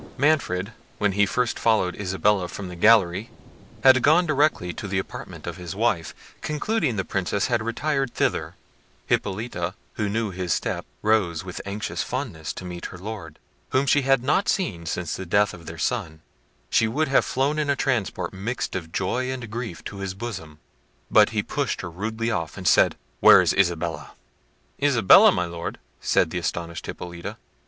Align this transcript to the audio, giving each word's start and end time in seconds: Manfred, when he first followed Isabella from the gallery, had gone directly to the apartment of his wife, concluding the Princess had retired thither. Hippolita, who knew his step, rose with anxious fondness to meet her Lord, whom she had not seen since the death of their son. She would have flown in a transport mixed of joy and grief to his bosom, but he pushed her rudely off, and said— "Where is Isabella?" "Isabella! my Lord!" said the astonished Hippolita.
Manfred, 0.17 0.73
when 0.97 1.11
he 1.11 1.27
first 1.27 1.59
followed 1.59 1.95
Isabella 1.95 2.47
from 2.47 2.69
the 2.69 2.75
gallery, 2.75 3.29
had 3.83 4.01
gone 4.01 4.25
directly 4.25 4.73
to 4.73 4.87
the 4.87 4.97
apartment 4.97 5.45
of 5.45 5.57
his 5.57 5.75
wife, 5.75 6.15
concluding 6.41 6.95
the 6.95 7.05
Princess 7.05 7.45
had 7.53 7.61
retired 7.61 8.11
thither. 8.15 8.55
Hippolita, 9.05 9.75
who 9.93 10.09
knew 10.09 10.31
his 10.31 10.53
step, 10.53 10.87
rose 11.03 11.43
with 11.43 11.61
anxious 11.67 12.01
fondness 12.01 12.51
to 12.53 12.65
meet 12.65 12.87
her 12.87 12.97
Lord, 12.97 13.37
whom 13.69 13.85
she 13.85 14.01
had 14.01 14.23
not 14.23 14.49
seen 14.49 14.87
since 14.87 15.15
the 15.15 15.23
death 15.23 15.53
of 15.53 15.67
their 15.67 15.77
son. 15.77 16.21
She 16.71 16.87
would 16.87 17.09
have 17.09 17.23
flown 17.23 17.59
in 17.59 17.69
a 17.69 17.75
transport 17.75 18.33
mixed 18.33 18.75
of 18.75 18.91
joy 18.91 19.29
and 19.31 19.51
grief 19.51 19.83
to 19.83 19.97
his 19.97 20.15
bosom, 20.15 20.57
but 21.11 21.29
he 21.29 21.43
pushed 21.43 21.81
her 21.81 21.91
rudely 21.91 22.31
off, 22.31 22.57
and 22.57 22.67
said— 22.67 22.95
"Where 23.19 23.39
is 23.39 23.53
Isabella?" 23.53 24.13
"Isabella! 24.81 25.31
my 25.31 25.45
Lord!" 25.45 25.77
said 25.99 26.31
the 26.31 26.39
astonished 26.39 26.87
Hippolita. 26.87 27.37